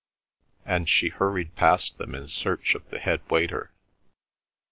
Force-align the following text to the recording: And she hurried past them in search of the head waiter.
And 0.65 0.89
she 0.89 1.09
hurried 1.09 1.55
past 1.55 1.99
them 1.99 2.15
in 2.15 2.27
search 2.27 2.73
of 2.73 2.89
the 2.89 2.97
head 2.97 3.21
waiter. 3.29 3.69